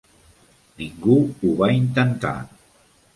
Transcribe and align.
Ningú 0.79 1.17
ho 1.41 1.51
va 1.59 1.69
intentar. 1.81 2.33